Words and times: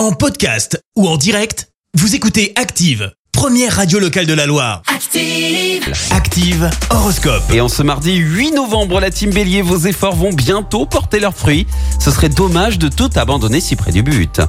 En 0.00 0.12
podcast 0.12 0.82
ou 0.96 1.06
en 1.06 1.18
direct, 1.18 1.68
vous 1.92 2.14
écoutez 2.14 2.54
Active, 2.56 3.12
première 3.32 3.76
radio 3.76 3.98
locale 3.98 4.24
de 4.24 4.32
la 4.32 4.46
Loire. 4.46 4.80
Active. 4.86 5.92
Active 6.10 6.70
Horoscope. 6.88 7.42
Et 7.52 7.60
en 7.60 7.68
ce 7.68 7.82
mardi 7.82 8.16
8 8.16 8.52
novembre, 8.52 8.98
la 8.98 9.10
team 9.10 9.28
Bélier, 9.28 9.60
vos 9.60 9.76
efforts 9.76 10.16
vont 10.16 10.32
bientôt 10.32 10.86
porter 10.86 11.20
leurs 11.20 11.36
fruits. 11.36 11.66
Ce 11.98 12.10
serait 12.10 12.30
dommage 12.30 12.78
de 12.78 12.88
tout 12.88 13.10
abandonner 13.14 13.60
si 13.60 13.76
près 13.76 13.92
du 13.92 14.02
but. 14.02 14.40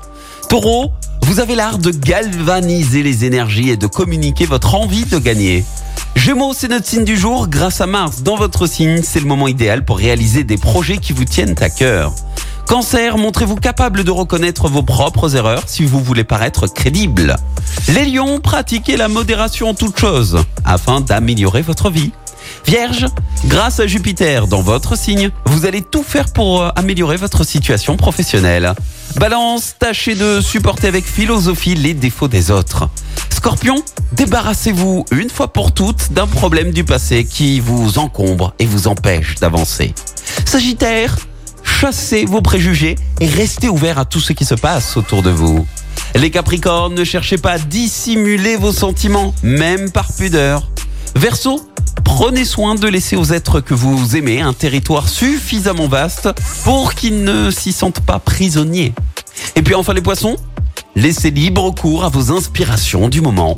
Taureau, 0.47 0.93
vous 1.23 1.41
avez 1.41 1.55
l'art 1.55 1.79
de 1.79 1.91
galvaniser 1.91 3.03
les 3.03 3.25
énergies 3.25 3.71
et 3.71 3.77
de 3.77 3.87
communiquer 3.87 4.45
votre 4.45 4.75
envie 4.75 5.03
de 5.03 5.17
gagner. 5.17 5.65
Gémeaux, 6.15 6.53
c'est 6.53 6.69
notre 6.69 6.87
signe 6.87 7.03
du 7.03 7.17
jour. 7.17 7.49
Grâce 7.49 7.81
à 7.81 7.87
Mars 7.87 8.21
dans 8.21 8.37
votre 8.37 8.67
signe, 8.67 9.01
c'est 9.03 9.19
le 9.19 9.25
moment 9.25 9.49
idéal 9.49 9.83
pour 9.83 9.97
réaliser 9.97 10.45
des 10.45 10.57
projets 10.57 10.97
qui 10.97 11.11
vous 11.11 11.25
tiennent 11.25 11.55
à 11.59 11.69
cœur. 11.69 12.13
Cancer, 12.71 13.17
montrez-vous 13.17 13.57
capable 13.57 14.05
de 14.05 14.11
reconnaître 14.11 14.69
vos 14.69 14.81
propres 14.81 15.35
erreurs 15.35 15.63
si 15.67 15.83
vous 15.83 15.99
voulez 15.99 16.23
paraître 16.23 16.67
crédible. 16.67 17.35
Les 17.89 18.05
lions, 18.05 18.39
pratiquez 18.39 18.95
la 18.95 19.09
modération 19.09 19.67
en 19.67 19.73
toute 19.73 19.99
chose 19.99 20.39
afin 20.63 21.01
d'améliorer 21.01 21.63
votre 21.63 21.89
vie. 21.89 22.13
Vierge, 22.65 23.07
grâce 23.47 23.81
à 23.81 23.87
Jupiter 23.87 24.47
dans 24.47 24.61
votre 24.61 24.97
signe, 24.97 25.31
vous 25.47 25.65
allez 25.65 25.81
tout 25.81 26.01
faire 26.01 26.31
pour 26.31 26.61
euh, 26.61 26.69
améliorer 26.77 27.17
votre 27.17 27.43
situation 27.43 27.97
professionnelle. 27.97 28.73
Balance, 29.17 29.75
tâchez 29.77 30.15
de 30.15 30.39
supporter 30.39 30.87
avec 30.87 31.03
philosophie 31.03 31.75
les 31.75 31.93
défauts 31.93 32.29
des 32.29 32.51
autres. 32.51 32.87
Scorpion, 33.31 33.83
débarrassez-vous 34.13 35.03
une 35.11 35.29
fois 35.29 35.51
pour 35.51 35.73
toutes 35.73 36.13
d'un 36.13 36.27
problème 36.27 36.71
du 36.71 36.85
passé 36.85 37.25
qui 37.25 37.59
vous 37.59 37.99
encombre 37.99 38.53
et 38.59 38.65
vous 38.65 38.87
empêche 38.87 39.35
d'avancer. 39.35 39.93
Sagittaire, 40.45 41.17
chassez 41.81 42.25
vos 42.25 42.41
préjugés 42.41 42.95
et 43.19 43.25
restez 43.25 43.67
ouvert 43.67 43.97
à 43.97 44.05
tout 44.05 44.19
ce 44.19 44.33
qui 44.33 44.45
se 44.45 44.53
passe 44.53 44.97
autour 44.97 45.23
de 45.23 45.31
vous. 45.31 45.65
Les 46.13 46.29
Capricornes, 46.29 46.93
ne 46.93 47.03
cherchez 47.03 47.39
pas 47.39 47.53
à 47.53 47.57
dissimuler 47.57 48.55
vos 48.55 48.71
sentiments, 48.71 49.33
même 49.41 49.89
par 49.89 50.13
pudeur. 50.13 50.69
Verseau, 51.15 51.67
prenez 52.03 52.45
soin 52.45 52.75
de 52.75 52.87
laisser 52.87 53.15
aux 53.15 53.33
êtres 53.33 53.61
que 53.61 53.73
vous 53.73 54.15
aimez 54.15 54.41
un 54.41 54.53
territoire 54.53 55.09
suffisamment 55.09 55.87
vaste 55.87 56.29
pour 56.63 56.93
qu'ils 56.93 57.23
ne 57.23 57.49
s'y 57.49 57.73
sentent 57.73 58.01
pas 58.01 58.19
prisonniers. 58.19 58.93
Et 59.55 59.63
puis 59.63 59.73
enfin 59.73 59.95
les 59.95 60.01
poissons, 60.01 60.35
laissez 60.95 61.31
libre 61.31 61.71
cours 61.71 62.05
à 62.05 62.09
vos 62.09 62.31
inspirations 62.31 63.09
du 63.09 63.21
moment. 63.21 63.57